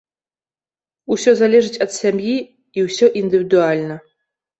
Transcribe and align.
Усё 1.15 1.31
залежыць 1.41 1.81
ад 1.85 1.89
сям'і 1.97 2.33
і 2.37 2.79
ўсё 2.87 3.11
індывідуальна. 3.21 3.99